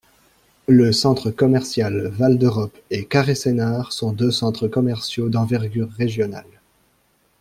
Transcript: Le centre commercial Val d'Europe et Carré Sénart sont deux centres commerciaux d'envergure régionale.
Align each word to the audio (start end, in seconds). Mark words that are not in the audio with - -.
Le 0.65 0.91
centre 0.93 1.29
commercial 1.29 2.07
Val 2.07 2.39
d'Europe 2.39 2.75
et 2.89 3.05
Carré 3.05 3.35
Sénart 3.35 3.93
sont 3.93 4.13
deux 4.13 4.31
centres 4.31 4.67
commerciaux 4.67 5.29
d'envergure 5.29 5.91
régionale. 5.91 6.49